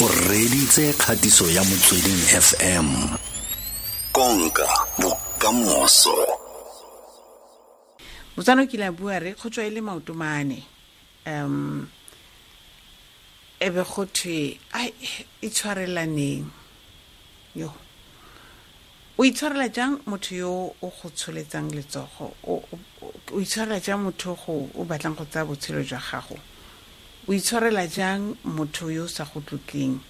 [0.00, 2.88] o reditse kgatiso ya motsweding fm
[4.12, 4.66] konka
[4.98, 6.14] bokamoso.
[8.36, 10.62] Motswana o kile a bua re go tswa e le maotomane
[11.26, 11.88] um
[13.60, 14.92] e be go thwe ai
[15.42, 16.46] e tshwarelaneng
[17.56, 17.72] yo
[19.18, 22.34] o itshwarela jang motho yo o go tsholetsang letsogo?
[22.46, 22.78] O o-
[23.34, 26.38] o itshwarela jang motho go o batlang go tsaya botshelo jwa gago
[27.28, 30.00] o itshwarela jang motho yo o sa go tlotleng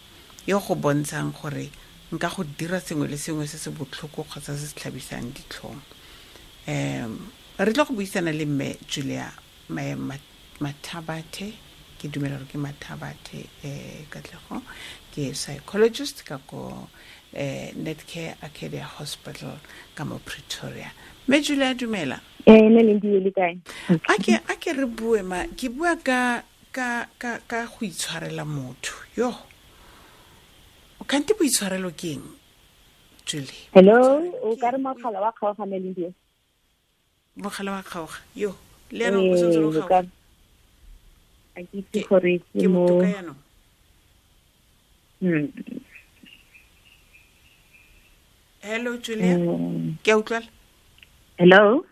[0.46, 1.68] yo go bontshang gore
[2.12, 5.82] nka go dira sengwe le sengwe se se botlhoko kgotsa se se tlhabisang ditlhong.
[6.68, 9.32] Um re tla go buisana le mme julia
[9.68, 11.58] mathabate Ma-
[11.98, 14.62] ke dumela gore ke mathabate um katlego
[15.10, 16.86] ke psychologist ka ko
[17.34, 19.58] um netcare acadia hospital
[19.96, 20.92] ka mo pretoria.
[21.26, 22.20] Mme julia dumela.
[22.46, 22.70] Eh
[24.06, 26.44] a ke re bue ma ke bua ka
[26.78, 28.94] ka ka ka go itshwarela motho.
[29.18, 29.30] Yo.
[31.00, 32.26] O kante boitshwarelo ke eng
[33.26, 35.66] julie Hello, o ka re mogala wa kgaoga
[37.36, 38.18] mogala wa kgaoga.
[38.34, 38.54] Yo.
[38.90, 40.06] Le yanong o santse kgaoga
[41.58, 43.36] a ke itse gore ke yanong
[45.20, 45.50] Hmm,
[48.62, 49.98] hello julia mm.
[50.04, 50.46] ke a utlwala
[51.38, 51.82] Hello?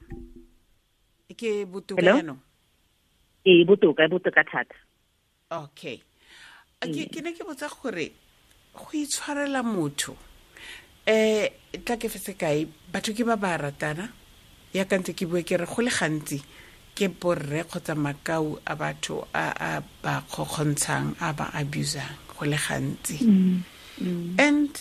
[1.34, 2.15] ke botoka Hello?
[2.23, 2.45] yanong
[3.47, 4.75] Eh botoka e botoka thata.
[6.83, 7.06] okay.
[7.06, 8.11] Ke ne ke botsa gore
[8.75, 10.12] go itshwarela motho
[11.06, 11.47] um
[11.86, 12.66] tla ke fetse kae?
[12.92, 14.11] Batho ke ba ba ratana
[14.75, 16.42] ya ka ntse ke bue ke re go le gantsi
[16.97, 19.72] ke borre kgotsa makau a batho a a
[20.03, 23.22] ba kgokgontshang a ba abusang go le gantsi.
[24.38, 24.75] And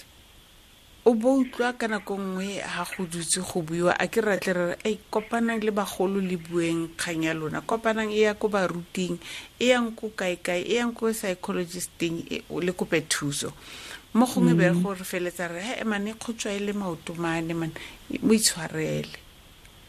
[1.06, 3.94] o bo utlwa ka nako nngwe ga go dutse go buiwa.
[3.94, 7.62] A ke ratle re re ei kopanang le bagolo le bueng kgang ya lona.
[7.62, 9.20] Kopanang e ya ko baruting
[9.60, 13.54] e yang ko kae-kae e yang ko psychologisteng e- o le kope thuso.
[14.18, 17.78] Mo gongwe be re gore feletsa re he mane go tswa e le maotomane mane
[18.26, 19.22] mo itshwarele.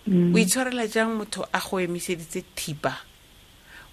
[0.06, 2.92] O itshwarela jang motho a go emiseditse thipa?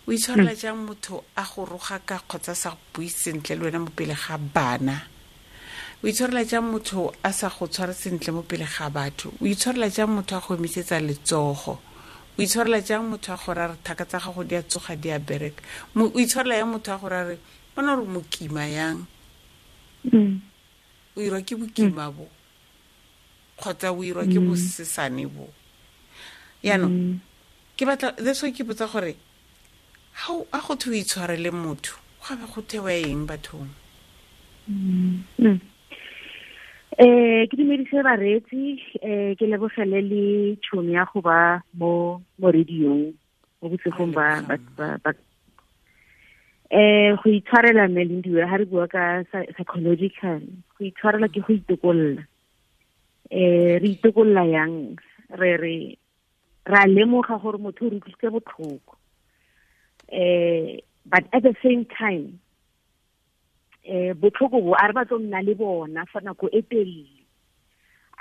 [0.08, 3.96] O itshwarela jang motho a go roga ka kgotsa sa bui sentle le wena mo
[3.96, 5.13] pele ga bana
[6.04, 9.32] o itshwarela jang motho a sa go tshwara sentle mo pele ga batho?
[9.40, 11.80] O itshwarela jang motho a go emisetsa letsogo?
[12.38, 15.10] O itshwarela jang motho a gore a re thaka tsa gago di a tsoga di
[15.12, 15.64] a bereka?
[15.96, 17.40] O itshwarela yang motho a gore a re
[17.74, 19.08] bona gore mokima yang?
[20.04, 20.42] Mm.
[21.16, 22.28] o irwa ke bokima bo?
[23.58, 25.48] Kgotsa o irwa ke bosesane bo?
[26.64, 27.20] Yaanong
[27.78, 29.16] ke batla that's why ke botsa gore
[30.12, 31.96] ga go the o itshwarele motho
[32.28, 33.72] go be go thewa eng bathong?
[34.68, 35.72] Mm.
[36.94, 40.26] Eh ke dumedise baretsi eh ke lebogele le
[40.62, 43.10] tšhono ya go ba mo mo radiong
[43.62, 45.12] mo botsogong ba ba
[46.70, 50.46] eh go itshwarela mme Lindiwe ha re bua ka psychological
[50.78, 52.22] go itshwarela ke go itokolla.
[53.34, 54.94] Eh re itokolla yang?
[55.34, 55.98] Re re
[56.70, 58.94] ra lemoga gore motho o re utlwisitse botlhoko.
[60.14, 60.78] Eh
[61.10, 62.38] but at the same time
[63.84, 67.24] eh botlhoko bo a re batlo nna le bona fa nako e telele.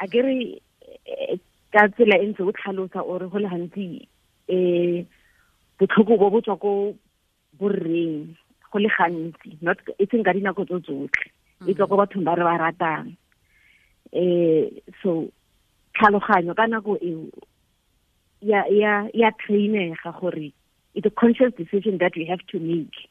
[0.03, 0.37] A ke re
[1.07, 1.39] eh,
[1.73, 4.09] ka tsela e ntse o tlhalosa ore go le gantsi
[4.49, 5.07] eh
[5.79, 6.95] botlhoko bo bo tswa ko
[7.59, 8.35] borreng
[8.73, 11.31] go le gantsi not e seng ka dinako tso tsotlhe
[11.69, 13.15] e tswa ko bathong ba re ba ratang.
[14.13, 15.31] Eh so
[15.95, 17.31] tlhaloganyo ka nako eo
[18.43, 20.51] ya ya ya trainega gore
[20.95, 23.09] it's a conscious decision that we have to make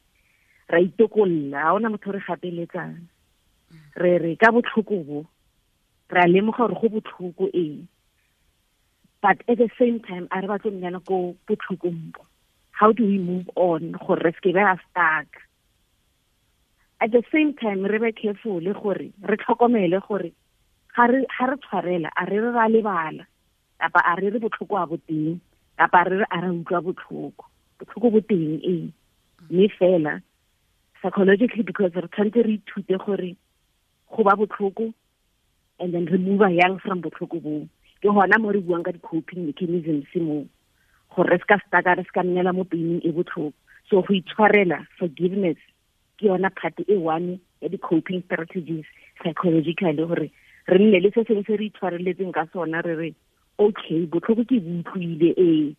[0.72, 2.96] ra itokolla ga ona motho re gapeletsang.
[3.96, 5.20] Re re ka botlhoko bo.
[6.10, 7.46] Ra lemoga gore go botlhoko
[9.22, 12.26] but at the same time a re batle nnyana ko botlhokong bo.
[12.72, 15.30] How do we move on gore re seke be a stuck?
[17.00, 20.32] At the same time re be careful gore re tlhokomele gore
[20.96, 23.26] ga re tshwarela a re re ra lebala
[23.80, 25.40] kapa a re re botlhoko a boteng
[25.78, 27.46] kapa a re re a ra utlwa botlhoko.
[27.78, 28.90] Botlhoko bo teng ee
[29.50, 30.22] mme fela
[31.02, 33.36] psychologically because re tshwanetse re ithute gore
[34.12, 34.94] go ba botlhoko
[35.80, 37.68] and then re move yang from botlhoko boo.
[38.02, 40.46] Ke gona mo re buang ka di-coping mechanisms mo
[41.16, 43.54] gore re se ka staka re se ka nnela mo paining e botlhoko.
[43.90, 45.58] So go itshwarela forgiveness
[46.20, 48.86] ke yona part e one ya di-coping strategies
[49.22, 50.30] psychologically gore
[50.68, 53.10] re nne le se sengwe se re itshwareletseng ka sona re re
[53.58, 55.74] okay botlhoko ke bo utlwile ee.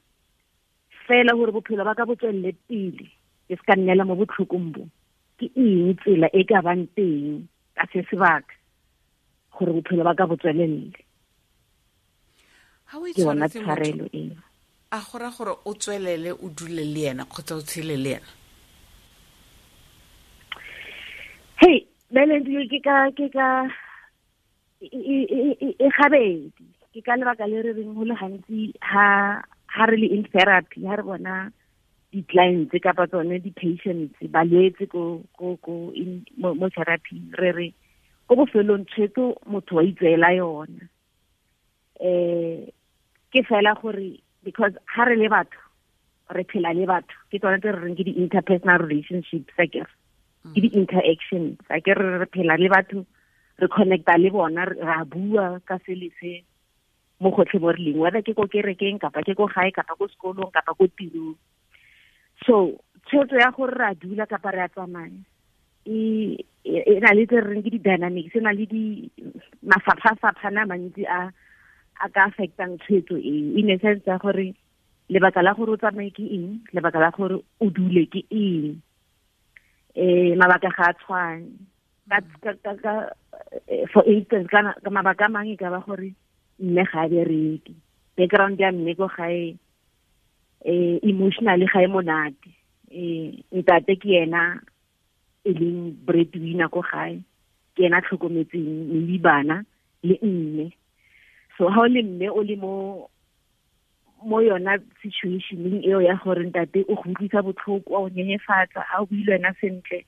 [1.07, 4.89] Fela gore bophelo ba ka bo pele ke se ka nnela mo botlhokong bo
[5.43, 8.55] ke eng tsela e ka bang teng ka se sebaka
[9.50, 10.94] gore bophelo ba ka bo tswelele
[12.87, 14.39] ga o ke yona tshwarelo eo
[14.94, 18.31] a gora gore o tswelele o dule le ena kgotsa o tshele le ena?
[21.59, 23.49] Hey balance ke ka ke ka
[24.79, 26.50] e gabedi
[26.94, 29.43] ke ka lebaka le re reng go le gantsi ha
[29.75, 31.50] ha re le in therapy ha re bona
[32.12, 35.93] di-clients kapa tsone di-patients balwetse ko ko ko
[36.37, 37.69] mo therapy re re
[38.29, 40.85] ko bofelong tshwetso motho wa itseela yona.
[42.00, 42.69] Eh
[43.32, 45.61] ke fela gore because ha re le batho
[46.37, 49.88] re phela le batho ke tsone tse re reng ke di-interpersonal relationships a kere
[50.53, 53.05] ke di-interactions a kere re phela le batho
[53.62, 56.32] re connecta le bona ra bua ka se le se
[57.25, 60.53] mo gotlhe mo rileng whether ke ko kerekeng kapa ke ko gae kapa ko sekolong
[60.53, 61.37] kapa ko tirong
[62.47, 65.21] so tshwetso ya gore re a dula kapa re a tsamaya
[65.87, 66.47] e
[67.03, 69.11] na le tse re reng ke di-dynamics e na le di
[69.67, 71.31] mafapha-faphana mantsi a
[72.03, 74.55] a ka affectang tshwetso e in a sense ya gore
[75.11, 78.81] lebaka la gore o tsamaye ke eng lebaka la gore o dule ke eng
[79.94, 81.53] eh mabaka ga a tshwane.
[82.09, 82.93] Ka
[83.93, 86.15] for instance ka mabaka a mangwe ka ba gore
[86.61, 87.73] mme ga a bereke.
[88.17, 89.56] Background ya mme ko gae
[90.64, 92.50] eh emotionally ga e monate.
[92.91, 94.61] Eh ntate ke yena
[95.44, 97.19] e leng breadwinner ko gae
[97.75, 99.64] ke yena tlhokometseng mme bana
[100.03, 100.70] le mme.
[101.59, 102.73] So ha o le mme o le mo
[104.23, 109.06] mo yona situationeng eo ya gore ntate o go utlwisa botlhoko o nyenyefatsa a o
[109.06, 110.05] buile wena sentle.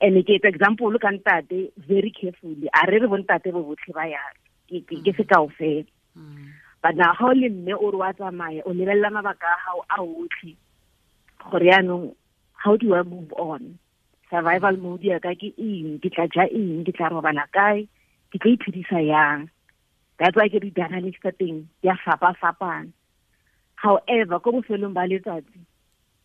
[0.00, 2.68] And ke etsa example ka ntate very carefully.
[2.70, 4.38] A re re bontate bo botlhe ba yalo.
[4.68, 5.84] Ke sekao fela
[6.86, 9.82] but na ga o le mme o re wa tsamaya o lebelela mabaka a gago
[9.90, 10.52] a otlhe.
[11.50, 12.14] Gore yaanong
[12.54, 13.78] how do I move on?
[14.30, 15.98] Survival mode ya ka ke eng?
[15.98, 16.86] Ke tla ja eng?
[16.86, 17.90] Ke tla robala kae?
[18.30, 19.50] Ke tla iphedisa yang?
[20.22, 22.94] That's why ke di-dynamics tsa teng di a fapa-fapana.
[23.74, 25.58] However ko bofelong ba letsatsi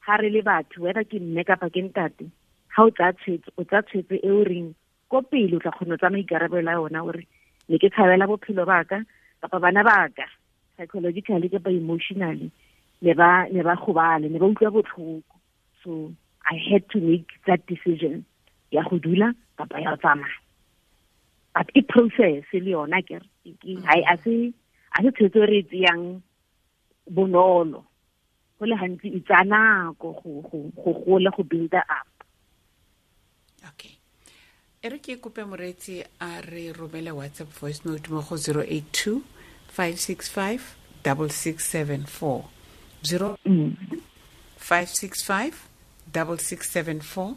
[0.06, 2.30] ga re le batho whether ke mme kapa ke ntate
[2.70, 4.78] ga o tsaya tshwetso o tsaya tshwetso e o reng
[5.10, 7.02] ko pele o tla kgona tsa maikarabelo a yona
[7.66, 9.02] ne ke tshabela bophelo ba ka
[9.42, 10.06] kapa bana ba
[10.88, 12.52] ka ke ba emotionally
[13.02, 15.36] ne ba ne ba gobale ne ba utlwa botlhoko.
[15.84, 16.14] So
[16.46, 18.26] i had to make that decision
[18.72, 20.38] ya go dula kapa ya tsamaya.
[21.54, 24.54] But e process le yona ke a se
[24.94, 26.22] a se tshwetso re e tseyang
[27.10, 27.84] bonolo.
[28.60, 32.08] Go le gantsi e tsaya nako go gola go builda up.
[33.74, 33.98] Okay.
[34.82, 39.41] E re ke kope moreetsi a re romele whatsapp voice note mo go 082
[39.76, 40.62] 565
[41.04, 42.44] 6674
[43.04, 43.38] 0
[44.58, 45.54] 565
[46.14, 47.36] 6674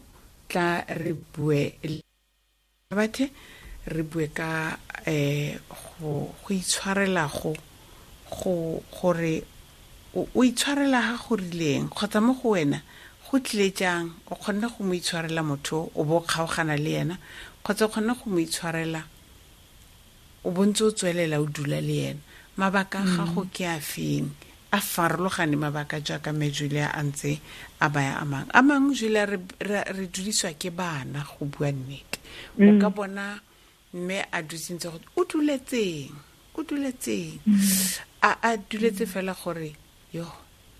[0.49, 1.73] tla re bue
[2.91, 3.31] bathe
[3.87, 7.55] re bue ka eh go go itshwarela go
[8.31, 9.43] go gore
[10.15, 12.81] o itshwarela ga go rileng kgotsa mo go wena
[13.31, 14.11] go tlile jang?
[14.31, 17.17] O kgonne go mo itshwarela motho o bo kgaogana le yena
[17.65, 19.03] kgotsa o kgonne go mo itshwarela
[20.45, 22.21] o bontse o tswelela o dula le yena.
[22.57, 24.31] Mabaka a gago ke a feng?
[24.71, 27.41] A farologane mabaka jaaka mme julia a ntse
[27.81, 32.19] a baya a mangwe a mangwe julia re dudisiwa ke bana go bua nnete.
[32.59, 33.41] O ka bona
[33.95, 36.11] mme a dusintse go o duletseng
[36.55, 37.39] o duletseng
[38.23, 39.75] a duletse fela gore
[40.13, 40.27] yo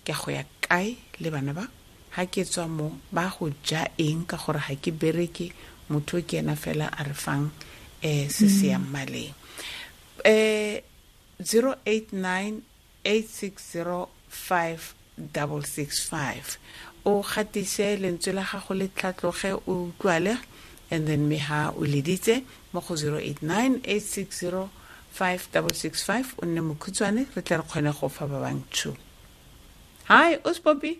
[0.03, 1.67] ke a go ya kae le bana ba?
[2.15, 5.51] Ga ke tswa mo ba go ja eng ka gore ga ke bereke?
[5.89, 7.47] Motho ke ena fela a re fang
[8.03, 9.44] um se se yang maleng
[10.23, 10.79] um
[11.39, 12.61] 089
[13.03, 16.57] 860 5665
[17.05, 20.37] o gatise lentswe la gago le tlhatloge o utlwale
[20.91, 22.43] and then me ha o leditse
[22.73, 24.69] mo go 089 860
[25.15, 28.97] 5665 o nne mokhutswane re tla re kgone go fa ba bang tšhono
[30.09, 30.99] hi o spopi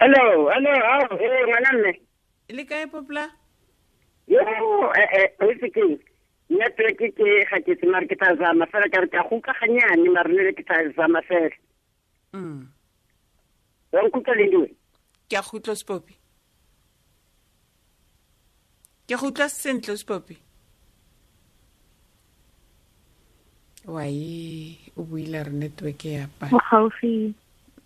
[0.00, 1.92] hello hello how eh ngwana mme.
[2.48, 3.30] Le kae popla?
[4.28, 4.40] Yo
[4.92, 5.68] eh eh o itse
[6.50, 7.08] network ke
[7.50, 10.28] ga ke tse mare ke tla zama fela ka re ka go ka ganyane mare
[10.28, 11.56] le ke tla zama fela
[12.32, 12.68] mm
[13.92, 14.68] wa nkutlwa le ndiwe
[15.28, 16.14] ke a gutlo spopi
[19.08, 20.36] ke gutla sentle spopi
[23.86, 27.34] wai o buile re network ya pa mo gaufi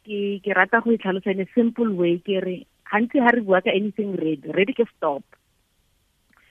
[0.04, 2.56] ke ke rata go itlhalosa in a simple way ke re
[2.92, 5.24] gantsi ha re bua ka anything red red ke stop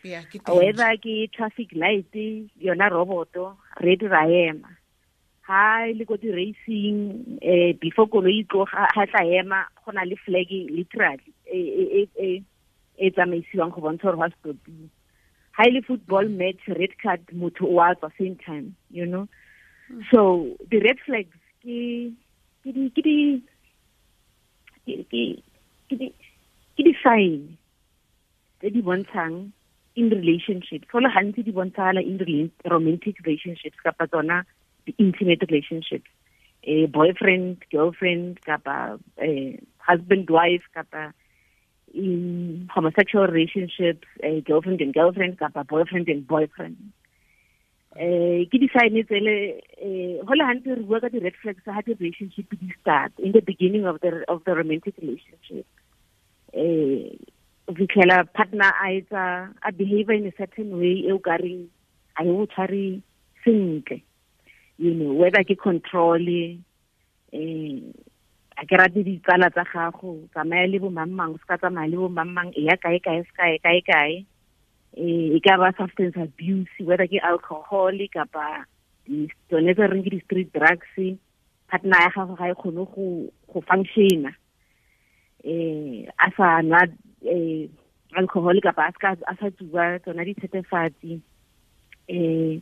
[0.03, 0.53] danger.
[0.57, 2.09] whether ke traffic light
[2.65, 3.45] yona roboto
[3.85, 4.73] red ra ema
[5.53, 6.99] ha le ko di-racing
[7.41, 12.03] eh before koloi e tloga ha tla ema go na le flag literally e e
[12.27, 12.29] e
[12.97, 14.89] e tsamaisiwang go bontsha gore wa stopile
[15.57, 19.25] ha le football match red card motho o a tswa same time you know?
[20.11, 21.79] So the red flags ke
[22.63, 23.17] ke di ke di
[24.85, 26.07] ke di
[26.77, 27.57] ke di sign
[28.59, 29.37] tse di bontshang
[30.01, 32.17] in relationships go le gantsi di bontshagala in
[32.73, 34.41] romantic relationships kapa tsona
[34.85, 36.09] di-intimate relationships
[36.65, 41.13] a boyfriend girlfriend kapa eh husband wife kapa
[41.93, 46.77] in homosexual relationships a girlfriend and girlfriend kapa boyfriend and boyfriend.
[47.95, 51.67] Eh ke di sign tsele eh go le gantsi re bua ka di red flags
[51.67, 55.67] ha di relationship di start in the beginning of the of the romantic relationship.
[56.53, 57.11] Eh
[57.67, 61.67] o fitlhela partner a etsa a behavior in a certain way e o ka reng
[62.17, 63.03] a e o tshware
[63.43, 64.01] sentle
[64.77, 66.27] you know whether ke control
[67.33, 67.79] eh
[68.57, 71.97] a ke rate ditsala tsa gago tsamaya le bo mamang o se ka tsamaya le
[71.97, 74.13] bo mamang e ya kae kae se kae kae kae.
[74.97, 78.65] Eh e ka ba substance abuse whether ke alcohol kapa
[79.49, 80.93] tsone tse reng ke di-street drugs
[81.69, 84.31] partner ya gago ga e kgone go functiona.
[85.43, 86.85] Eh a sa nwa
[87.25, 87.69] eh
[88.13, 91.17] alcohol kapa a sa tsuba tsona dithethefatsi
[92.07, 92.61] eh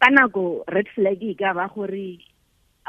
[0.00, 2.18] ka nako red flag e ka ba gore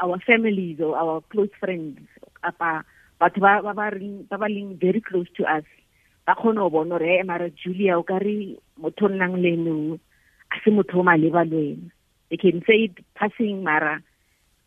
[0.00, 2.00] our families or our close friends
[2.40, 2.82] kapa
[3.20, 5.68] batho ba ba leng very close to us
[6.26, 8.16] ba kgone go bona gore e mara julia o ka
[8.80, 10.00] motho o nnang le ene
[10.52, 11.88] a se motho o maleba le wena.
[12.30, 14.00] They can say it passing mara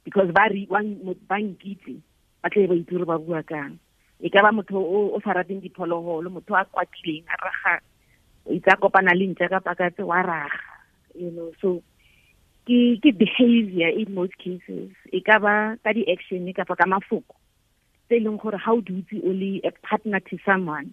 [0.06, 1.98] because ba nkitse
[2.42, 3.80] ba tle ba itse ba bua kang.
[4.22, 7.82] E ka ba motho o sa rateng diphologolo motho a kwatileng a raga
[8.46, 10.62] o itse a kopana le ntša ka pakatse wa raga
[11.16, 11.82] you know so
[12.66, 17.38] ke ke behavior in most cases e ka ba ka di-action kapa ka mafoko
[18.10, 20.90] tse leng gore how o dutse o le a partner to someone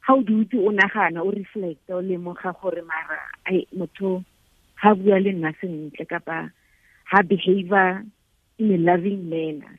[0.00, 4.24] how o dutse o nagana o reflecta o lemoga gore mara ai motho
[4.80, 6.04] ha bua le nna sentle
[7.10, 8.04] ha behavior
[8.58, 9.76] in a loving manner.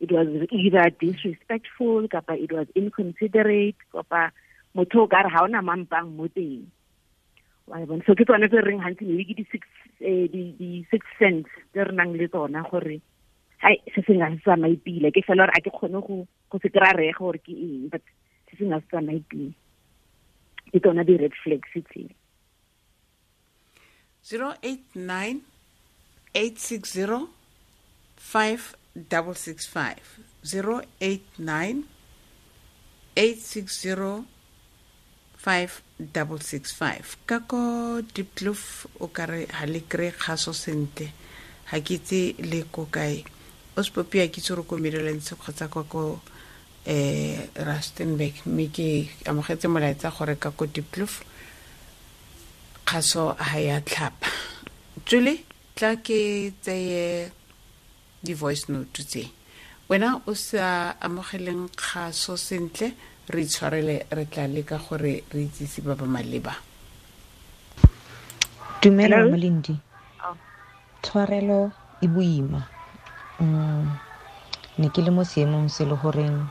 [0.00, 4.32] It was either disrespectful kapa it was inconsiderate kapa
[4.76, 6.16] motho o ka re ha ona mampang
[7.66, 9.62] wa so ke tsone tse reng gantsi maybe ke di-six
[10.00, 13.00] eh, di- di-six cents tse re nang le tsona gore
[13.64, 14.12] hai se se
[15.10, 16.68] ke fela gore a ke kgone go go se
[17.18, 18.02] gore ke eng but
[18.50, 19.52] se seng ga se tsamaye pila
[20.72, 22.14] ke tsona di-red flags tsele
[24.24, 25.40] 089
[26.34, 27.28] 860
[28.16, 31.84] 5665 089
[33.16, 34.33] 860
[35.44, 37.60] 5665 ka ko
[38.16, 41.12] diploof o ka re ga le kry kgaso sentle.
[41.68, 43.24] Ga ke itse le ko kae.
[43.76, 47.36] O sepopia ke itse gore ko marylands kgotsa kwa ko um
[47.68, 48.34] rustenburg.
[48.48, 48.88] Mme ke
[49.28, 51.20] amogetse molaetsa gore ka ko diploof
[52.88, 54.28] kgaso ga ya tlhapa.
[55.04, 55.44] Tswele
[55.76, 57.30] tla ke tseye
[58.24, 59.28] di-voice note tse.
[59.88, 62.94] Wena o sa amogeleng kgaso sentle
[63.32, 66.54] re itshwarele re tla leka gore re itsise ba ba maleba.
[68.82, 69.22] Dumela Hello?
[69.22, 69.74] molindi.
[70.24, 70.38] Oh.
[71.02, 72.62] tshwarelo e boima.
[73.40, 74.00] Um
[74.78, 76.50] ne ke le mo seemong se le goreng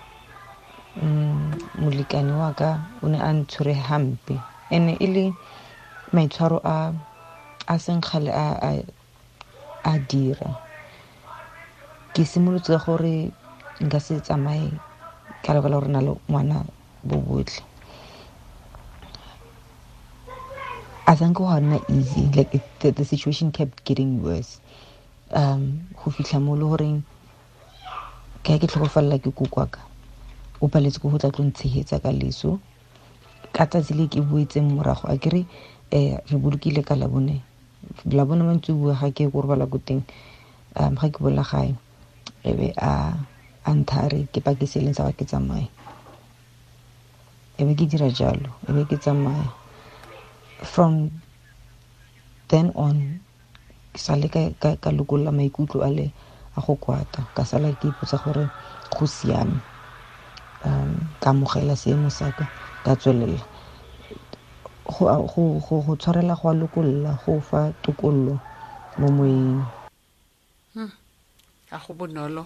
[1.02, 4.36] um molekane wa ka o ne a ntshwere hampe.
[4.72, 5.26] Ene e le
[6.14, 6.94] maitshwaro a
[7.68, 8.72] a senkgale a, a,
[9.84, 10.52] a dira.
[12.14, 13.34] Ke simolotse gore
[13.84, 14.82] nka se tsamaye
[15.44, 16.66] ka lebaka la gore na le ngwana
[17.04, 17.62] bo botlhe
[21.06, 24.62] I think go nna easy like the, the situation kept getting worse.
[25.32, 27.04] Um go fitlha mo le goreng
[28.44, 29.84] ka ke tlhokofalela ke kokwaka
[30.64, 32.60] o paletse ko go tla tlo ntshegetsa ka leso.
[33.52, 35.44] Ka tsatsi le ke boetseng morago a kere
[35.92, 37.44] um re bolokile ka labone.
[38.08, 40.08] Labone mantse bua ga ke ko robala ko teng
[40.80, 41.76] um ga ke bola gae
[42.48, 43.20] e be a
[43.66, 45.68] a nthare ke pakeseleng sa ga ke tsamaye.
[47.60, 49.54] E be ke dira jalo e be ke tsamaya
[50.64, 50.94] from
[52.50, 53.20] then on
[53.94, 56.08] ke sale ka, ka, ka lokolola maikutlo a le
[56.58, 57.28] a go kwata.
[57.36, 58.50] Ka sala ke ipotsa gore
[58.94, 59.62] go siame.
[60.64, 62.46] Um ka amogela seemo sa ka
[62.84, 63.44] ka tswelela.
[64.84, 68.40] Go go go go tshwarela go a lokolola go fa tokololo
[69.00, 69.66] mo moyeng.
[71.70, 72.44] Ga go bonolo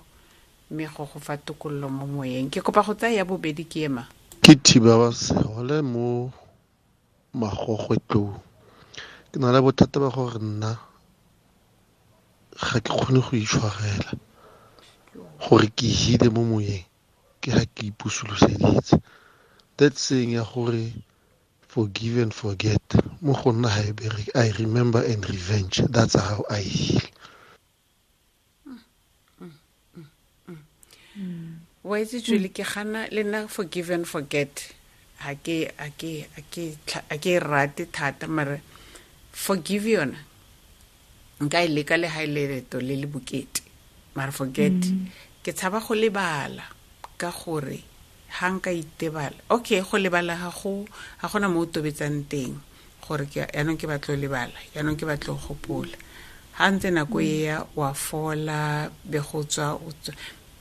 [0.69, 2.49] mme go go fa tokololo mo moyeng.
[2.51, 4.03] Ke kopa go tsaya ya bobedi ke ema.
[4.43, 6.31] Ke thiba ba segole mo
[7.33, 8.35] magogwetlong
[9.31, 10.71] ke na le bothata ba gore nna
[12.59, 14.11] ga ke kgone go itshwarela.
[15.39, 16.83] Gore ke hile mo moyeng
[17.41, 18.99] ke ga ke ipusoloseditse
[19.77, 20.91] that saying ya gore
[21.67, 22.83] forgive and forget
[23.21, 25.79] mo go nna ga e bereke i remember and revenge.
[25.87, 27.07] That's how i heal
[31.87, 34.73] wa itse tswele ke gana le nna forgive and forget.
[35.23, 35.71] Ha ke
[37.41, 38.61] rate thata mare
[39.31, 40.17] forgive yona.
[41.41, 43.61] Nka e leka le ha ile leto le le bokete
[44.15, 44.77] mare forget.
[45.43, 46.63] Ke tshaba go lebala
[47.17, 47.79] ka gore
[48.27, 50.85] ha nka itebala okay go lebala ga go
[51.21, 52.59] ga gona mo o tobetsang teng
[53.01, 55.95] gore yaanong ke batlo lebala yaanong ke batlo gopola.
[56.57, 59.79] Ha ntse nako e ya wa fola be go tswa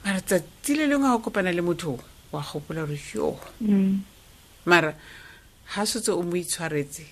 [0.06, 1.98] mara tsatsi le lengwe ga o kopana le motho
[2.30, 3.34] wa gopola gore yo
[4.64, 4.94] mara
[5.74, 7.04] ha setse o mo itshwaretse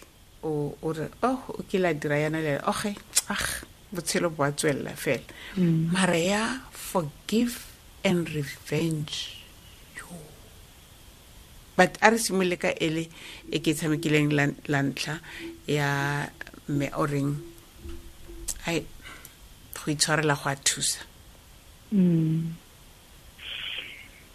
[0.46, 2.94] o o re oh o kile a dira yana le okay
[3.28, 5.22] ah botshelo bo a tswelela fela.
[5.56, 7.66] Mara ya forgive
[8.04, 9.40] and revenge.
[11.76, 13.08] But a re simolole ka ele
[13.50, 14.30] e ke tshamekileng
[14.68, 15.18] la ntlha
[15.66, 16.28] ya
[16.68, 17.34] mme o reng
[18.66, 21.02] go itshwarela go a thusa.
[21.92, 22.63] Mm.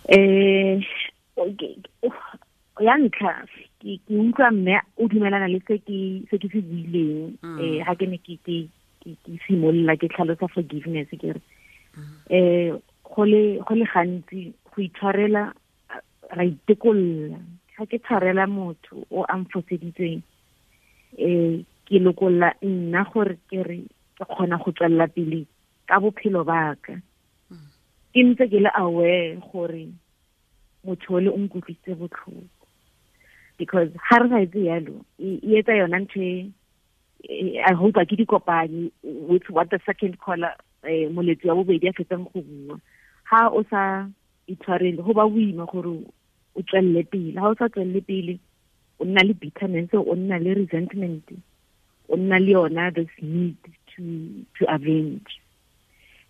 [0.10, 0.82] Eh
[1.38, 1.76] okay
[2.80, 3.46] ya ntlha
[3.80, 5.98] ke ke utlwa mme o dumelana le se ke
[6.32, 7.36] se ke se buileng.
[7.60, 8.56] Eh ha ke ne ke ke
[9.04, 11.42] ke ke simolola ke tlhalosa forgiveness ke re
[12.32, 12.72] eh
[13.04, 15.52] go le go le gantsi go itshwarela
[15.92, 16.04] a-
[16.38, 17.40] ra itekolola
[17.78, 20.22] ga ke tshwarela motho o a mfoseditseng
[21.20, 23.80] eh ke lokolla nna gore ke re
[24.18, 25.44] ke kgona go tswelela pele
[25.88, 26.96] ka bophelo ba ka.
[28.14, 29.92] Ke ntse ke le aware gore
[30.84, 32.44] motho le o nkutlwisitse botlhoko.
[33.58, 36.22] Because ga re sa etse yalo e etsa yona ntho
[37.70, 41.90] i hope a ke di kopanye with what the second caller um moletsi wa bobedi
[41.90, 42.80] a fetsang go bua.
[43.24, 44.08] Ha o sa
[44.48, 46.08] itshwarele go ba boima gore
[46.56, 47.36] o tswelele pele.
[47.40, 48.40] Ha o sa tswelele pele
[49.00, 51.28] o nna le bitterness o nna le resentment
[52.08, 53.58] o nna le yona this need
[53.92, 54.04] to
[54.56, 55.28] to avenge.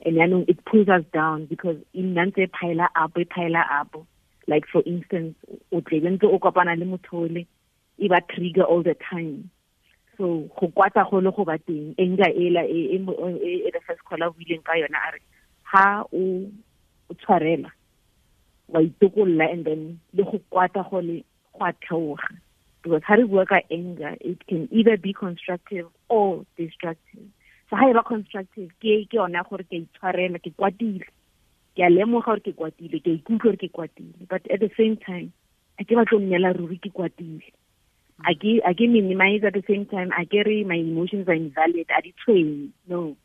[0.06, 3.62] And yaanong it pulls us down because e nna ntse e pile up e pile
[3.62, 3.94] up
[4.50, 5.36] like for instance
[5.72, 7.46] o tlebe ntse o kopana le motho ole
[8.00, 9.50] e ba trigger all the time.
[10.18, 11.94] So go kwata go le go ba teng.
[11.98, 15.22] Enga ela e e e e the first caller buileng ka yona a re
[15.72, 16.50] ha o
[17.10, 17.72] o tshwarela
[18.68, 22.30] wa itokolola and then le go kwata go le go a theoga.
[22.82, 27.30] Because ha re bua ka anger it can either be constructive or destructive.
[27.70, 31.06] So ha e ba constructive ke ke yona gore ke itshwarela ke kwatile
[31.80, 34.72] ke a lemoga gore ke kwatile ke a ikutlwa gore ke kwatile but at the
[34.76, 35.32] same time
[35.80, 37.48] a ke batlo nnela ruri ke kwatile.
[38.28, 42.14] A ke minimize at the same time a ke my emotions are invalid a di
[42.20, 43.16] tshwenye no.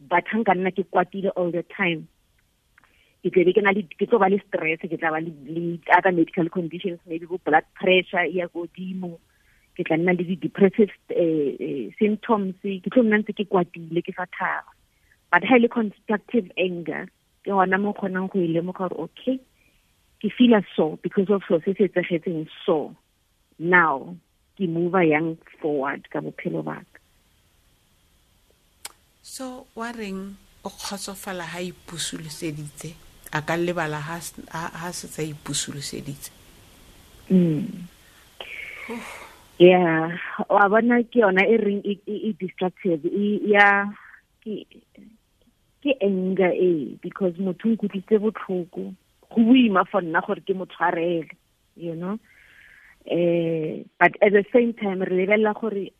[0.00, 2.08] But ha nka nna ke kwatile all the time
[3.22, 6.10] ke tlebe ke na le ke tlo ba le stress ke tla ba le other
[6.10, 9.14] medical conditions maybe bo blood pressure ya godimo
[9.78, 14.10] ke tla nna le di-depressive eh, eh, symptoms ke tlo nna ntse ke kwatile ke
[14.18, 14.74] fa tharo
[15.30, 17.06] but ha le constructive anger
[17.42, 19.36] ke gona mo kgonang go e lemoga gore okay
[20.20, 22.94] ke feela so because of so se se etsegetseng so
[23.58, 24.14] now
[24.56, 26.98] ke move yang forward ka bophelo baka
[29.22, 32.94] so wa reng o kgotsofala ha ipusoloseditse
[33.32, 34.18] a ka lebala ha
[34.52, 36.42] ha se tsa ipusoloseditse
[37.32, 37.86] Mm.
[39.62, 40.10] yeah
[40.50, 43.86] wa bona ke yona e reng e e- e destructive e ya
[44.42, 44.66] ke
[45.82, 48.94] ke anger e because motho o nkutlwitse botlhoko
[49.30, 51.30] go boima for nna gore ke mo tshwarele
[51.76, 52.18] you know?
[53.06, 55.90] Eh but at the same time re lebelela gore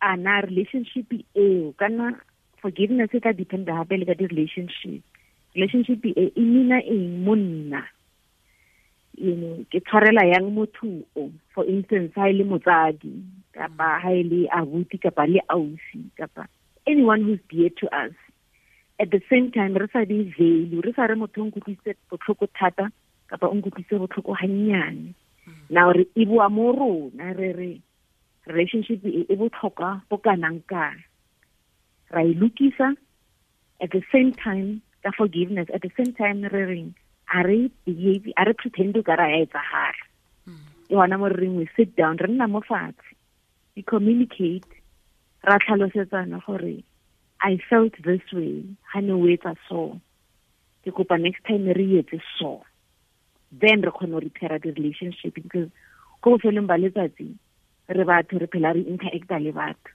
[0.47, 2.21] relationship eo kana
[2.61, 5.03] forgiveness e tla dependa gape le ka di-relationship.
[5.55, 7.83] Relationship e e meana eng mo nna?
[9.19, 11.31] You know ke tshwarela yang motho o?
[11.55, 15.99] For instance ha ha le ausi
[16.87, 18.15] anyone who's dear to us
[19.01, 22.47] at the same time re sa di value re sa re motho o nkutlwisitse botlhoko
[22.59, 22.91] thata
[23.29, 25.67] kapa o nkutlwisitse botlhoko gannyane hmm.
[25.71, 27.73] now re e bua mo rona re re
[28.47, 31.01] relationship e e botlhokwa bo kanang kang
[32.11, 32.95] ra e lokisa
[33.81, 36.91] at the same time ka forgiveness at the same time re reng
[37.33, 40.03] a re behave a re pretend ka ra ya etsagala
[40.89, 41.21] e gona hmm.
[41.23, 43.17] mo re reng we sit down re nna mo fatshe.
[43.77, 44.69] We communicate
[45.43, 46.85] ra tlhalosetsana gore
[47.43, 48.65] i felt this way.
[48.93, 50.01] Ga ne o etsa so?
[50.85, 52.63] Ke kopa next time re etse so.
[53.51, 55.69] Then re kgone go repaira di-relationship because
[56.23, 57.29] ko bofelong ba letsatsi
[57.89, 59.91] re batho re phela re interacta le batho.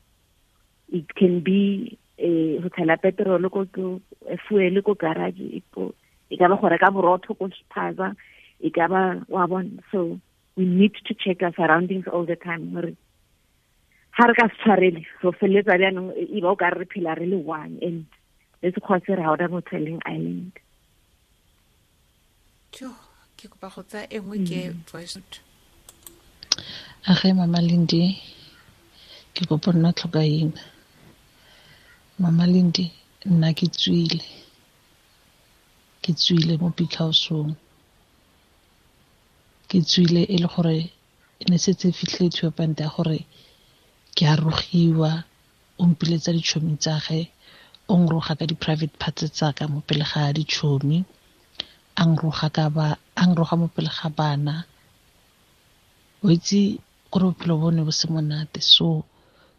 [0.90, 3.66] It can be eh go tshela petrol ko
[4.48, 8.16] fuel ko garage e ka ba go reka borotho ko spaza
[8.60, 9.82] e ka ba wa bona.
[9.92, 10.20] So
[10.58, 12.98] we need to check our surroundings all the time
[14.18, 17.14] ga re ka se tshwarele go feleletsa bjanong e ba o ka re re phela
[17.14, 18.06] re le one and
[18.62, 20.54] le sekgwa se re ga o mo telling island.
[23.38, 25.22] Ke kopa go tsa e nngwe ke voice
[27.06, 28.18] a ge mama lindi
[29.38, 30.62] ke kopa nna tlhokaina
[32.18, 32.86] mama lindi
[33.30, 34.26] nna ke tswile.
[36.02, 37.54] Ke tswile mo big house-ong.
[39.70, 40.78] Ke tswile e le gore
[41.38, 43.20] e ne setse e fitlhile thuapante ya gore
[44.18, 45.12] ke a rogiwa
[45.78, 47.20] o mpiletsa ditšhomi tsage
[47.92, 50.98] o nroga ka di-private parts tsaka mo pele ga ditšhomi
[52.02, 52.88] a nroga ka ba
[53.22, 54.56] a nroga mo pele ga bana.
[56.24, 56.60] O itse
[57.12, 58.60] gore bophelo bone bo se monate.
[58.62, 59.06] So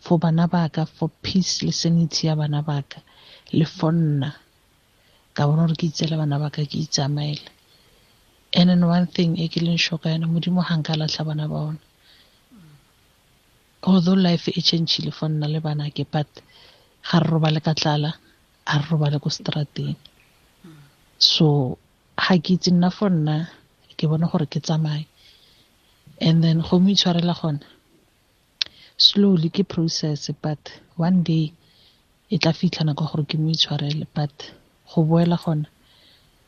[0.05, 2.99] for bana baka for peace le sanity ya bana baka
[3.59, 4.31] le for nna
[5.35, 7.47] ka bona gore ke itseela bana baka ke itsamaele.
[8.59, 11.59] And then one thing e ke leng shoka yana modimo ga nka latlha bana ba
[11.71, 11.88] ona
[13.83, 16.29] although life e changile for nna le bana ke but
[17.09, 18.11] ga re robale ka tlala
[18.67, 19.97] a re robale ko strateng
[21.19, 21.79] so
[22.17, 23.37] ga ke itse nna for nna
[23.99, 25.07] ke bona gore ke tsamaye.
[26.21, 27.67] And then go mo itshwarela gona
[28.97, 30.59] slowly ke process but
[30.97, 31.53] one day
[32.31, 34.35] e tla fitlha nako gore ke mo itshwarele but
[34.91, 35.67] go boela gona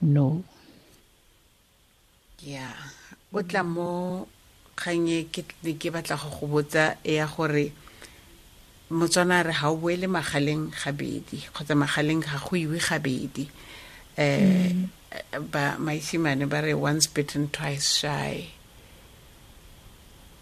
[0.01, 0.45] no.
[2.43, 2.71] Ya
[3.35, 4.27] o tla mo
[4.81, 7.73] kganye ke ne ke batla go go botsa ya gore
[8.90, 13.45] motswana re ga o boele magaleng gabedi kgotsa magaleng ga go iwe gabedi
[14.19, 14.88] um
[15.53, 18.49] ba maisimane ba re once bitten twice shy.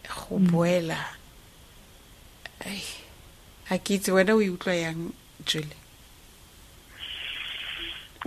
[0.09, 1.01] Go boela
[3.68, 5.12] ga ke itse wena o e utlwa yang
[5.44, 5.77] jule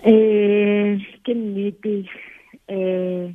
[0.06, 1.96] um ke nnete
[2.70, 3.34] um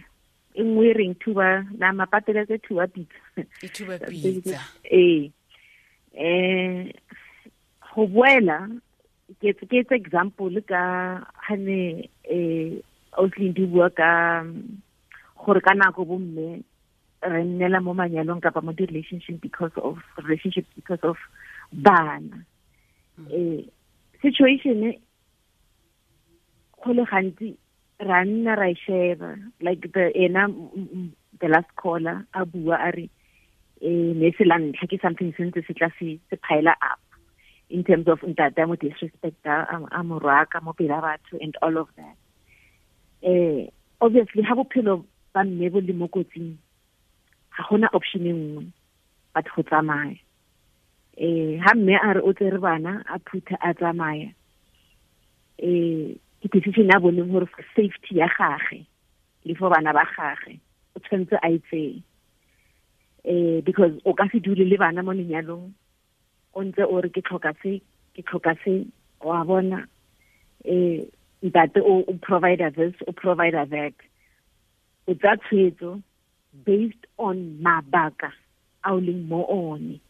[0.56, 3.20] e nngwe e reng thuba na mapateletse thuba pitsa.
[3.62, 4.60] E thuba pitsa.
[4.90, 5.30] Ee.
[6.16, 6.90] Um
[7.92, 8.58] go boela
[9.40, 10.82] ke etse example ka
[11.44, 12.80] gane um
[13.20, 14.44] osling di bua ka
[15.36, 16.64] gore ka nako bo bomme
[17.20, 21.16] re nnela mo manyalong kapa mo di-relationship because of relationship because of
[21.72, 22.44] bana.
[23.28, 23.60] Um
[24.24, 24.96] situation
[26.80, 27.56] go le gantsi
[27.98, 29.36] ra nna ra sheba.
[29.60, 30.48] Like the ena
[31.40, 33.10] the last caller a bua a re
[33.82, 37.00] ne se la ntlha ke something sentse se tla se pile up
[37.68, 41.88] in terms of ntate mo disrespect a mo rwaka mo pela batho and all of
[41.96, 42.16] that.
[43.22, 43.68] Eh
[44.00, 45.04] obviously ha bophelo
[45.34, 46.56] ba mme bo le mo kotsing
[47.56, 48.64] ga gona option e nngwe
[49.34, 50.16] batho go tsamaya.
[51.16, 54.32] Eh ha mme a re o tsere bana a phutha a tsamaya
[55.58, 58.84] eh decision ya boneng gore for safety ya gage
[59.44, 60.58] le for bana ba gage
[60.94, 62.02] o tshwanetse a itseng
[63.24, 65.72] eh because o ka se dule le bana mo lenyalong
[66.54, 67.80] o ntse o re ke tlhoka se
[68.14, 68.86] ke tlhoka se
[69.20, 69.86] wa bona
[70.64, 71.04] eh
[71.42, 73.94] ntate o provider this o provider that.
[75.08, 76.02] O tsa tshwetso
[76.64, 78.32] based on mabaka
[78.84, 80.00] a o leng mo one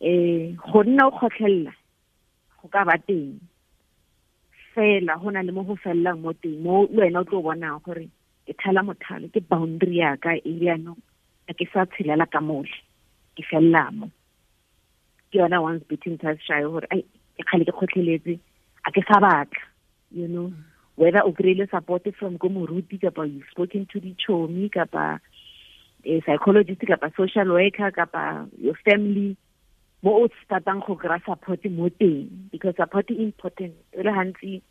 [0.00, 1.72] eh go nna o kgotlhella
[2.62, 3.38] go ka ba teng
[4.76, 8.08] fela go na le mo go fellang mo teng mo wena o tlo bonang gore
[8.46, 10.16] ke thala mothalo ke boundary a
[11.58, 12.76] ke sa tshelela ka mole
[13.36, 14.10] ke fella mo.
[15.32, 17.00] Ke yona once twice shy gore ai
[17.38, 18.38] ke ke kgotlheletse
[18.84, 19.64] a ke sa batla
[20.10, 20.52] you know.
[20.96, 25.20] Whether o kry-ile support from ko moruti kapa you spoken to dichomi kapa
[26.04, 29.36] a psychologist kapa social worker kapa your family
[30.02, 34.62] mo o startang go kry-a support mo teng because support e important e le gantsi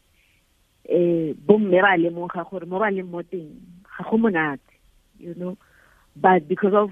[0.90, 4.62] um bomme ba lemoga gore mo ba leng mo teng ga go monate
[5.20, 5.58] you know?
[6.16, 6.92] But because of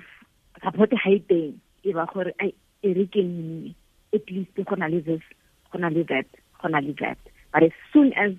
[0.64, 3.76] support ga teng e ba gore ai e re ke nne
[4.14, 5.22] at least go na le this
[5.72, 6.28] go na le that
[6.62, 7.18] go na le that.
[7.54, 8.34] But as soon as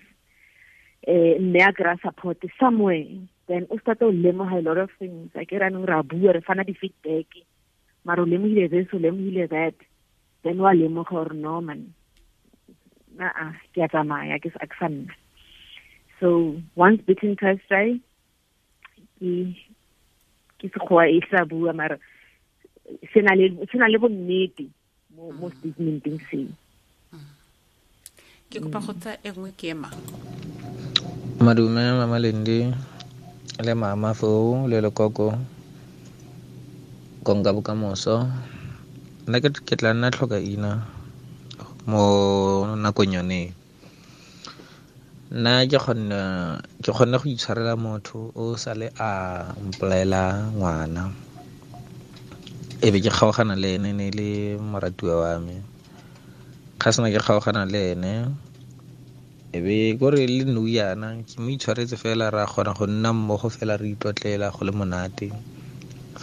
[1.06, 3.06] eh mme a kry-a support somewhere
[3.46, 6.40] then o start o lemoga a lot of things a ke ranong ra bua re
[6.40, 7.28] fana di-feedback
[8.04, 9.74] mara o lemogile this o lemogile that
[10.42, 11.92] then wa lemoga gore no man.
[13.20, 15.14] Aa ke a tsamaya ke sa nna
[16.18, 18.00] so once bitten twice shy
[19.18, 19.30] ke
[20.58, 21.96] ke sekgowa e tla bua mara
[23.12, 24.66] se na le se na le bonnete
[25.14, 26.50] mo mo statementeng seo
[28.50, 29.88] ke kopa go tsa e nngwe ke ema
[31.44, 32.58] madume mama lendi
[33.66, 35.38] le mama foo le lekoko
[37.26, 38.28] konka bokamoso.
[39.26, 40.84] Nna ke tla nna tlhoka ina
[41.88, 42.04] mo
[42.76, 43.42] nakong yone
[45.32, 49.10] nna ke kgonne go itshwarela motho o sale a
[49.56, 51.04] mpolaela ngwana.
[52.84, 55.56] E be ke kgaogana le ene ne le moratiwa wa me.
[56.78, 58.12] Ga sena ke kgaogana le ene
[59.56, 63.48] e be kore le nou yana ke mo itshwaretse fela ra kgona go nna mmogo
[63.48, 65.32] fela re itlotlela go le monate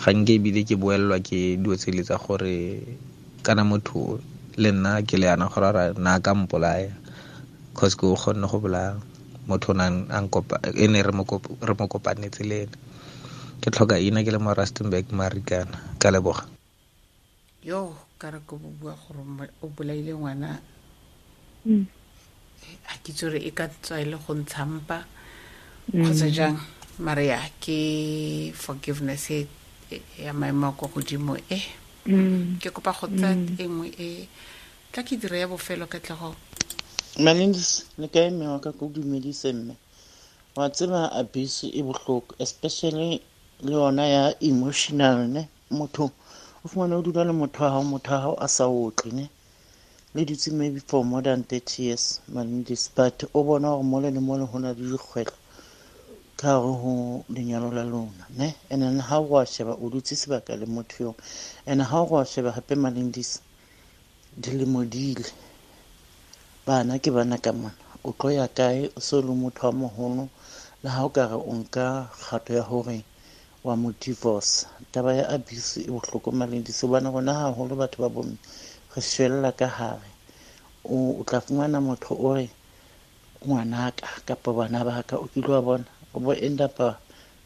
[0.02, 2.82] ga nke ebile ke boelelwa ke dio tsele tsa gore
[3.46, 4.18] kana motho
[4.58, 6.90] le nna ke le yana gore ra na ka mpolaya?
[7.78, 8.98] Cause ke o kgonne go bolaya
[9.48, 11.12] motho e ne re
[11.78, 12.78] mo kopanetse le ene.
[13.62, 16.50] Ke tlhoka ina ke le mo rustenburg marikana ka leboga.
[17.64, 20.60] Yo ka re ko bua gore o bolaile ngwana.
[22.90, 25.06] A ke tsore e ka tswa e le go ntshampa.
[25.94, 26.58] Kgotsa jang?
[27.00, 29.48] Mare ya ke forgiveness e
[30.26, 31.60] ya maemo a kwa godimo e.
[32.60, 34.28] Ke kopa go tsa e nngwe e.
[34.92, 36.36] Tla ke dira ya bofelo ka tlego
[37.20, 38.72] malindis le ka emewa ka?
[38.72, 39.76] Ko dumedise mme.
[40.56, 43.22] Wa tseba abuse e bohloko especially
[43.62, 45.48] le yona ya emotional ne?
[45.72, 46.12] Motho
[46.64, 49.30] o fumane o dula le motho wa motho wa a sa otle ne?
[50.14, 54.20] Le dutse maybe for more than thirty years malindis but o bona gore mole le
[54.20, 55.41] mole go na le dikgwetlho
[56.42, 58.56] gare go lenyalo la lona ne?
[58.72, 61.16] And then ga go a sheba o dutse sebaka le motho yo.
[61.68, 63.42] And ga go a sheba gape malindis
[64.40, 65.26] dilemo dile
[66.66, 67.76] bana ke bana ka mona.
[68.04, 68.90] O tlo ya kae?
[68.98, 70.30] O se le motho wa mogolo
[70.84, 73.04] le ga o ka re o nka kgato ya gore
[73.64, 74.66] wa mo divorce.
[74.92, 78.38] Taba ya abuse e bohloko malendise bana gona gagolo batho ba bomme
[78.96, 80.10] re shwelela ka gare
[80.84, 82.50] o tla fumana motho o re
[83.46, 86.80] ngwanaka kapa bana baka o kile wa bona o bo end up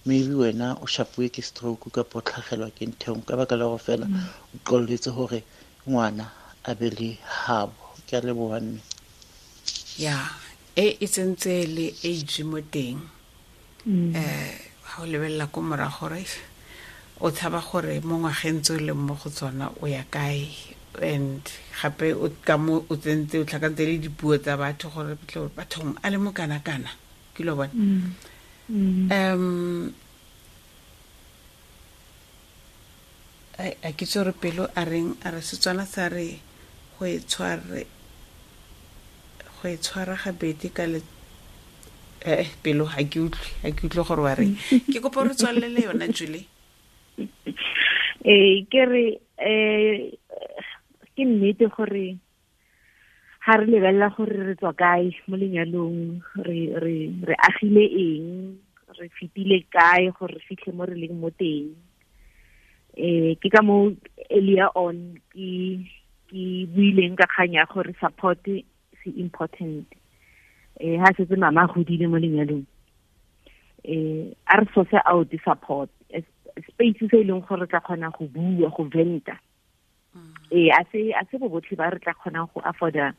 [0.06, 3.26] maybe wena o shapuwe ke stroke kapa o tlhagelwa ke nthong.
[3.26, 4.06] Ka baka la go fela
[4.54, 5.44] o qolletse gore
[5.88, 6.30] ngwana
[6.64, 7.74] a be le habo.
[8.08, 8.82] Ke a leboga mme.
[9.98, 10.30] Ya
[10.76, 13.02] e e tsentse le age mo teng.
[13.86, 16.26] Um ga o lebelela ko morago gore
[17.22, 20.54] o tshaba gore mo ngwageng tse o leng mo go tsona o ya kae.
[21.02, 21.42] And
[21.82, 22.14] gape
[22.46, 25.18] ka mo o tsentse o tlhakantse le dipuo tsa batho gore
[25.50, 26.94] bathong a le mo kana-kana.
[27.34, 27.74] Ke lo bone
[28.70, 29.94] um
[33.58, 36.40] a ke tse gore pelo a reng a re setswana sa re
[36.98, 37.86] go e tshware
[39.62, 41.02] go e tshwara gabedi ka le
[42.26, 44.56] eh pelo ga ke utlwe ga ke utlwe gore wa reng
[44.92, 46.46] ke kopa re tswalele yona julie.
[48.26, 49.06] Ee ke re
[49.40, 50.10] um
[51.16, 52.18] ke nnete gore
[53.46, 56.18] ga re lebelela gore re tswa kae mo lenyalong?
[56.42, 58.58] Re re re agile eng?
[58.98, 61.78] Re fetile kae gore re fitlhe mo re leng mo teng?
[62.98, 63.94] Um ke ka moo
[64.34, 65.78] earlier on ke
[66.32, 69.94] ke buileng ka kganya gore support se important.
[70.82, 72.66] Eh ha setse mama godile mo lenyalong.
[73.86, 75.94] Eh a re source out support
[76.66, 79.38] space se e leng gore tla kgona go bua go venta.
[80.50, 83.14] Eh a se a se bo botlhe ba re tla kgona go afforda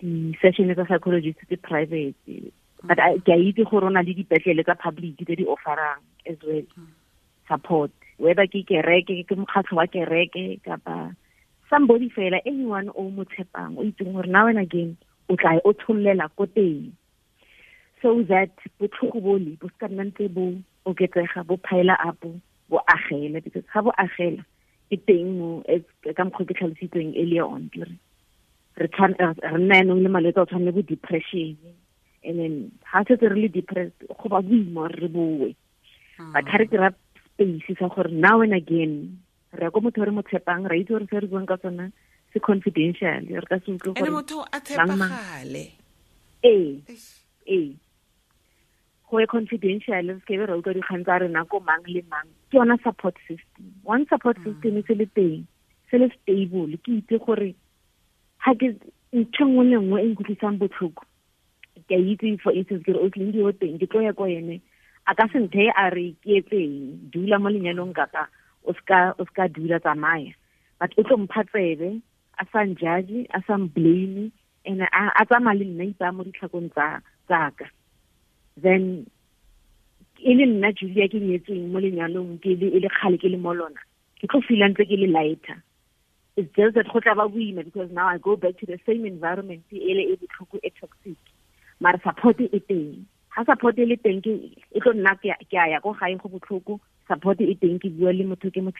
[0.00, 2.14] di-session tsa psychologist tse private.
[2.84, 6.38] But ke a itse gore o na le dipetlele tsa public tse di offerang as
[6.46, 6.62] well
[7.48, 7.90] support.
[8.18, 11.14] Whether ke kereke ke mokgatlho wa kereke kapa
[11.70, 14.96] somebody fela anyone o mo tshepang o itseng gore now and again
[15.28, 16.92] o tla o tshollela ko teng.
[18.02, 20.54] So that botlhogo bole bo se ka nna ntse bo
[20.86, 22.22] oketsega bo pile up
[22.70, 24.46] bo agela because ga bo agela
[24.90, 25.48] ke teng mo
[26.14, 27.66] ka mokgwa ke tlhalositsweng earlier on
[28.78, 28.88] re
[29.58, 31.56] nna yanong le malwetse a tshwane bo depression.
[32.24, 32.54] And then
[32.92, 35.54] ga setse re le depressed go ba boima re boe.
[36.16, 36.32] Hmm.
[36.32, 36.90] But ga re kry-a
[37.26, 39.18] space sa gore now and again
[39.52, 41.90] re ya ko motho re mo tshepang ra itse gore se re buang ka sona
[42.32, 45.64] se confidential re ka se utlwe gore motho a tshepagale?
[46.44, 46.80] Ee
[47.46, 47.76] ee.
[49.10, 52.28] Go e confidential se ke be ra utlwa dikgang tsa rena ko mang le mang.
[52.50, 53.72] Ke yona support system.
[53.82, 54.52] One support hmm.
[54.52, 55.46] system se le teng
[55.90, 57.54] se le stable ke itse gore
[58.44, 58.68] ga ke
[59.12, 61.02] ntho nngwe le nngwe e nkutlwisang botlhoko
[61.88, 64.28] ke a itse for instance ke re otleng di o teng ke tlo ya kwa
[64.28, 64.60] ene
[65.08, 66.74] a ka se nthe a re ke etseng?
[67.12, 68.28] Dula mo lenyalong kapa
[68.68, 70.32] o o ska dula tsamaya.
[70.80, 72.00] But o tlo mpha tsebe
[72.36, 74.30] a sa njudge a sa mblame
[74.68, 77.66] and a tsamaya le nna ipa mo ditlhakong tsa tsaka
[78.60, 79.06] then
[80.20, 83.38] e le nna julia ke nyetsweng mo lenyalong ke le e le kgale ke le
[83.40, 83.80] mo lona.
[84.20, 85.56] Ke tlo feela ntse ke le lighter
[86.38, 87.26] it's just that go tla ba
[87.64, 91.18] because now i go back to the same environment e le e botlhoko e toxic.
[91.80, 93.06] Mara support e teng.
[93.34, 94.32] Ha support e le teng ke
[94.70, 98.54] e tlo nna ke ya go go botlhoko support e teng ke bua le motho
[98.54, 98.70] ke mo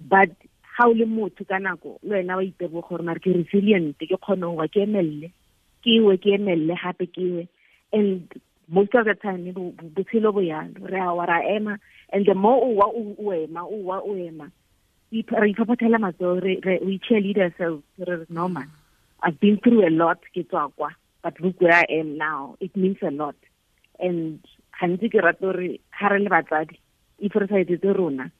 [0.00, 0.32] but
[0.76, 4.16] ha o le motho ka nako le wena wa itebo gore mare ke resilient ke
[4.16, 5.28] kgone wa ke emelle
[5.84, 7.48] ke iwe ke emelle gape ke
[7.92, 8.32] and
[8.68, 9.44] most of the time
[9.92, 11.78] botshelo bo yalo re a wa ra ema
[12.12, 14.50] and the more o wa o ema o wa o ema
[15.22, 16.42] re iphaphathela matsogo
[16.84, 18.70] we cheerlead ourselves re no man.
[19.22, 20.90] I've been through a lot ke tswa kwa
[21.22, 22.56] but look where i am now.
[22.60, 23.36] It means a lot.
[23.98, 24.40] And
[24.80, 26.78] gantsi ke rata gore ga re le batsadi
[27.18, 28.30] if re sa etsetse rona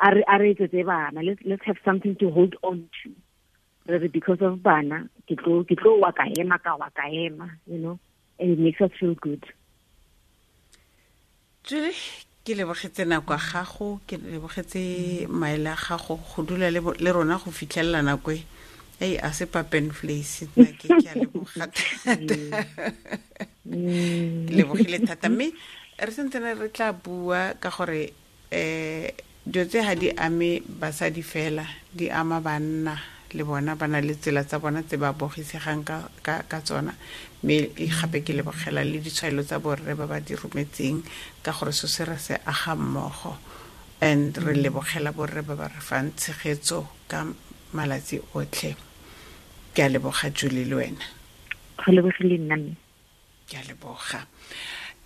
[0.00, 1.22] a re etsetse bana.
[1.22, 3.12] Let's have something to hold on to.
[3.86, 7.78] Re re because of bana ke tlo wa ka ema ka wa ka ema you
[7.78, 7.98] know?
[8.38, 9.44] And it makes us feel good.
[11.62, 11.94] Julie
[12.44, 17.50] ke lebogetse nako ya gago ke lebogetse maele a gago go dula le rona go
[17.50, 18.44] fitlhelela nako e.
[19.00, 21.66] Ei a se papen flace nna ke ke a leboga
[22.04, 22.36] thata.
[24.46, 25.28] Ke lebogile thata.
[25.28, 25.50] Mme
[25.98, 28.12] re sentsene re tla bua ka gore
[28.52, 29.08] um
[29.44, 34.14] dilo tse ga di ame basadi fela di ama banna le bona ba na le
[34.14, 36.94] tsela tsa bona tse ba bogisegang ka, ka, ka tsona.
[37.42, 41.02] Mme gape ke lebogela le ditshwaelo tsa borre ba ba di rometseng
[41.42, 43.36] ka gore so se re se aga mmogo.
[44.00, 47.26] And re lebogela borre ba ba re fang tshegetso ka
[47.74, 48.76] malatsi otlhe.
[49.74, 51.06] Ke a leboga jule le wena.
[51.82, 52.56] Go lebogile nna
[53.50, 54.22] ke a leboga.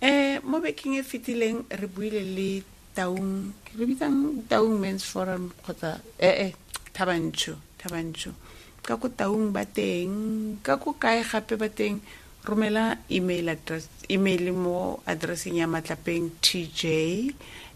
[0.01, 2.63] Um mo bekeng e fetileng re buile le
[2.93, 6.53] taung re bitsang taung mans forum kgotsa ee
[6.93, 8.35] thabantsho thabantsho.
[8.83, 12.03] Ka ko taung ba teng ka ko kae gape ba teng
[12.45, 16.81] romela email address email mo addresseng ya matlapeng tj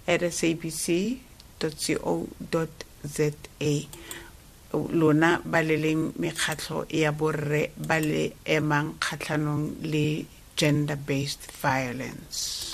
[0.08, 0.86] at sabc
[1.60, 2.28] co
[3.04, 3.28] za
[4.74, 10.26] lona ba le leng mekgatlho ya borre ba le emang kgatlhanong le
[10.58, 12.73] gender based violence